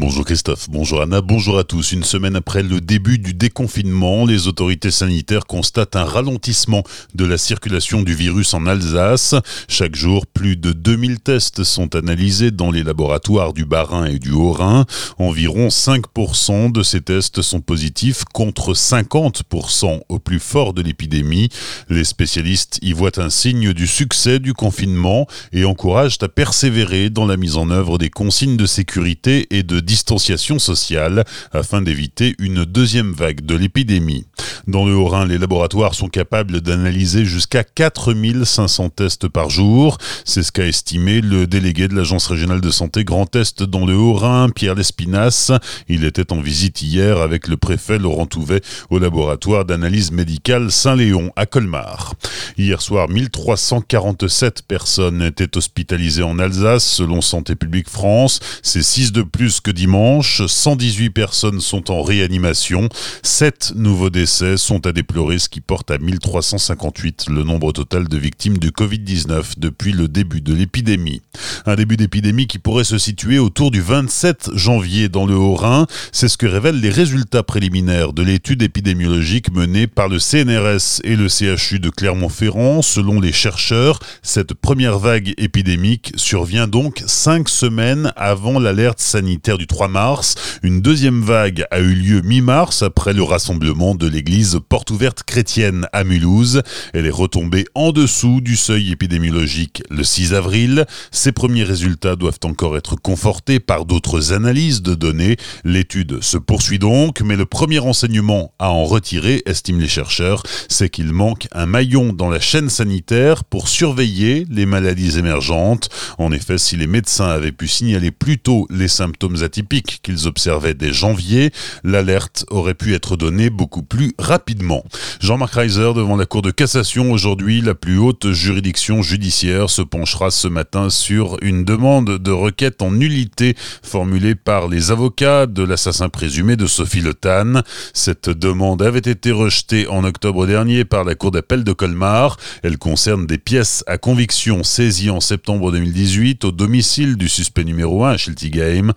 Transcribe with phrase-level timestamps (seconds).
[0.00, 1.92] Bonjour Christophe, bonjour Anna, bonjour à tous.
[1.92, 6.84] Une semaine après le début du déconfinement, les autorités sanitaires constatent un ralentissement
[7.14, 9.34] de la circulation du virus en Alsace.
[9.68, 14.30] Chaque jour, plus de 2000 tests sont analysés dans les laboratoires du Bas-Rhin et du
[14.30, 14.86] Haut-Rhin.
[15.18, 21.50] Environ 5% de ces tests sont positifs contre 50% au plus fort de l'épidémie.
[21.90, 27.26] Les spécialistes y voient un signe du succès du confinement et encouragent à persévérer dans
[27.26, 32.64] la mise en œuvre des consignes de sécurité et de distanciation sociale afin d'éviter une
[32.64, 34.24] deuxième vague de l'épidémie.
[34.68, 39.98] Dans le Haut-Rhin, les laboratoires sont capables d'analyser jusqu'à 4500 tests par jour.
[40.24, 43.96] C'est ce qu'a estimé le délégué de l'Agence régionale de santé Grand Est dans le
[43.96, 45.50] Haut-Rhin, Pierre Lespinasse.
[45.88, 48.60] Il était en visite hier avec le préfet Laurent Touvet
[48.90, 52.14] au laboratoire d'analyse médicale Saint-Léon à Colmar.
[52.56, 58.38] Hier soir, 1347 personnes étaient hospitalisées en Alsace selon Santé publique France.
[58.62, 60.42] C'est 6 de plus que dimanche.
[60.46, 62.90] 118 personnes sont en réanimation.
[63.22, 68.18] 7 nouveaux décès sont à déplorer, ce qui porte à 1358 le nombre total de
[68.18, 71.22] victimes du Covid-19 depuis le début de l'épidémie.
[71.64, 75.86] Un début d'épidémie qui pourrait se situer autour du 27 janvier dans le Haut-Rhin.
[76.12, 81.16] C'est ce que révèlent les résultats préliminaires de l'étude épidémiologique menée par le CNRS et
[81.16, 82.82] le CHU de Clermont-Ferrand.
[82.82, 89.66] Selon les chercheurs, cette première vague épidémique survient donc cinq semaines avant l'alerte sanitaire du
[89.66, 90.36] 3 mars.
[90.62, 95.86] Une deuxième vague a eu lieu mi-mars après le rassemblement de l'église Porte Ouverte Chrétienne
[95.92, 96.62] à Mulhouse.
[96.94, 100.86] Elle est retombée en dessous du seuil épidémiologique le 6 avril.
[101.10, 105.36] Ces premiers résultats doivent encore être confortés par d'autres analyses de données.
[105.62, 110.88] L'étude se poursuit donc, mais le premier enseignement à en retirer, estiment les chercheurs, c'est
[110.88, 115.90] qu'il manque un maillon dans la chaîne sanitaire pour surveiller les maladies émergentes.
[116.16, 120.92] En effet, si les médecins avaient pu signaler plus tôt les symptômes qu'ils observaient dès
[120.92, 121.50] janvier,
[121.84, 124.84] l'alerte aurait pu être donnée beaucoup plus rapidement.
[125.20, 130.30] Jean-Marc Reiser devant la Cour de cassation aujourd'hui, la plus haute juridiction judiciaire se penchera
[130.30, 136.08] ce matin sur une demande de requête en nullité formulée par les avocats de l'assassin
[136.08, 137.62] présumé de Sophie Le Tan.
[137.94, 142.36] Cette demande avait été rejetée en octobre dernier par la Cour d'appel de Colmar.
[142.62, 148.04] Elle concerne des pièces à conviction saisies en septembre 2018 au domicile du suspect numéro
[148.04, 148.92] 1 à Schiltigheim.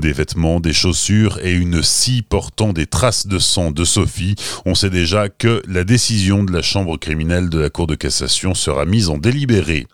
[0.00, 4.34] Des vêtements, des chaussures et une scie portant des traces de sang de Sophie.
[4.66, 8.52] On sait déjà que la décision de la chambre criminelle de la Cour de cassation
[8.54, 9.86] sera mise en délibéré.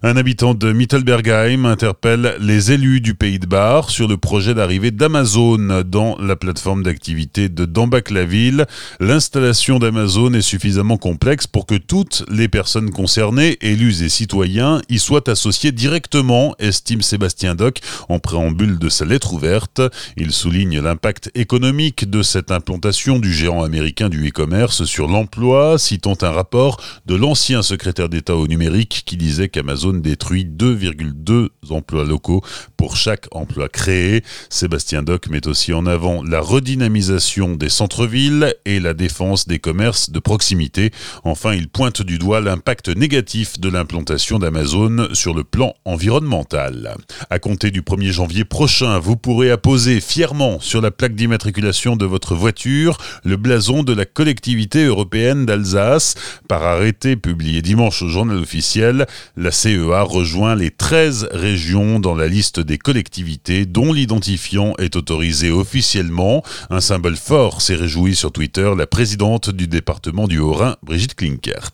[0.00, 4.92] Un habitant de Mittelbergheim interpelle les élus du pays de Bar sur le projet d'arrivée
[4.92, 8.66] d'Amazon dans la plateforme d'activité de Dambach-la-Ville.
[9.00, 15.00] L'installation d'Amazon est suffisamment complexe pour que toutes les personnes concernées, élus et citoyens, y
[15.00, 19.80] soient associées directement, estime Sébastien Doc en préambule de sa lettre ouverte.
[20.16, 26.16] Il souligne l'impact économique de cette implantation du géant américain du e-commerce sur l'emploi, citant
[26.22, 32.42] un rapport de l'ancien secrétaire d'État au numérique qui disait qu'Amazon détruit 2,2 emplois locaux
[32.76, 34.22] pour chaque emploi créé.
[34.50, 40.10] Sébastien Doc met aussi en avant la redynamisation des centres-villes et la défense des commerces
[40.10, 40.90] de proximité.
[41.24, 46.94] Enfin, il pointe du doigt l'impact négatif de l'implantation d'Amazon sur le plan environnemental.
[47.30, 52.06] À compter du 1er janvier prochain, vous pourrez apposer fièrement sur la plaque d'immatriculation de
[52.06, 56.14] votre voiture le blason de la collectivité européenne d'Alsace.
[56.48, 59.06] Par arrêté publié dimanche au journal officiel,
[59.36, 64.96] la CE CEA rejoint les 13 régions dans la liste des collectivités dont l'identifiant est
[64.96, 66.42] autorisé officiellement.
[66.70, 71.70] Un symbole fort s'est réjoui sur Twitter la présidente du département du Haut-Rhin, Brigitte Klinkert.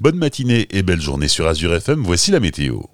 [0.00, 2.93] Bonne matinée et belle journée sur Azure FM, voici la météo.